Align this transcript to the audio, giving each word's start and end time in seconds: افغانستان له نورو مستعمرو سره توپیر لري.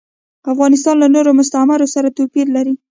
افغانستان 0.51 0.95
له 0.99 1.07
نورو 1.15 1.31
مستعمرو 1.39 1.87
سره 1.95 2.15
توپیر 2.17 2.47
لري. 2.55 2.73